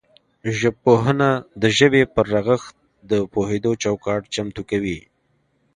[0.59, 1.29] ژبپوهنه
[1.61, 2.75] د ژبې پر رغښت
[3.11, 4.99] د پوهیدو چوکاټ چمتو کوي